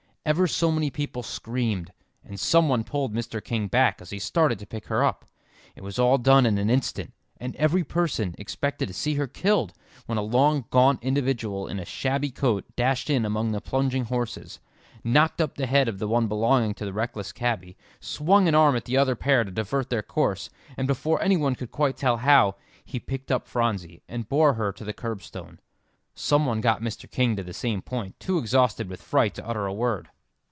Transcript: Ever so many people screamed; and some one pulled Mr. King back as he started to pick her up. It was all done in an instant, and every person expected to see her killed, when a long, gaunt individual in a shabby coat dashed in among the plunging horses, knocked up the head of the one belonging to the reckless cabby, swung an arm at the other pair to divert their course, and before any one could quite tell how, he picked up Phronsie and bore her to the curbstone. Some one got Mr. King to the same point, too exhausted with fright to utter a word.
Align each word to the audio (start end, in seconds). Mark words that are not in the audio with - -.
Ever 0.23 0.45
so 0.45 0.71
many 0.71 0.91
people 0.91 1.23
screamed; 1.23 1.91
and 2.23 2.39
some 2.39 2.69
one 2.69 2.83
pulled 2.83 3.11
Mr. 3.11 3.43
King 3.43 3.67
back 3.67 3.99
as 3.99 4.11
he 4.11 4.19
started 4.19 4.59
to 4.59 4.67
pick 4.67 4.85
her 4.85 5.03
up. 5.03 5.25
It 5.75 5.81
was 5.81 5.97
all 5.97 6.19
done 6.19 6.45
in 6.45 6.59
an 6.59 6.69
instant, 6.69 7.13
and 7.37 7.55
every 7.55 7.83
person 7.83 8.35
expected 8.37 8.87
to 8.87 8.93
see 8.93 9.15
her 9.15 9.25
killed, 9.25 9.73
when 10.05 10.19
a 10.19 10.21
long, 10.21 10.65
gaunt 10.69 11.03
individual 11.03 11.67
in 11.67 11.79
a 11.79 11.85
shabby 11.85 12.29
coat 12.29 12.65
dashed 12.75 13.09
in 13.09 13.25
among 13.25 13.51
the 13.51 13.59
plunging 13.59 14.05
horses, 14.05 14.59
knocked 15.03 15.41
up 15.41 15.55
the 15.55 15.65
head 15.65 15.87
of 15.87 15.97
the 15.97 16.07
one 16.07 16.27
belonging 16.27 16.75
to 16.75 16.85
the 16.85 16.93
reckless 16.93 17.31
cabby, 17.31 17.75
swung 17.99 18.47
an 18.47 18.53
arm 18.53 18.75
at 18.75 18.85
the 18.85 18.95
other 18.97 19.15
pair 19.15 19.43
to 19.43 19.49
divert 19.49 19.89
their 19.89 20.03
course, 20.03 20.51
and 20.77 20.87
before 20.87 21.19
any 21.23 21.35
one 21.35 21.55
could 21.55 21.71
quite 21.71 21.97
tell 21.97 22.17
how, 22.17 22.55
he 22.85 22.99
picked 22.99 23.31
up 23.31 23.47
Phronsie 23.47 24.03
and 24.07 24.29
bore 24.29 24.53
her 24.53 24.71
to 24.71 24.85
the 24.85 24.93
curbstone. 24.93 25.57
Some 26.13 26.45
one 26.45 26.59
got 26.59 26.81
Mr. 26.81 27.09
King 27.09 27.37
to 27.37 27.43
the 27.43 27.53
same 27.53 27.81
point, 27.81 28.19
too 28.19 28.37
exhausted 28.37 28.89
with 28.89 29.01
fright 29.01 29.33
to 29.35 29.47
utter 29.47 29.65
a 29.65 29.73
word. 29.73 30.09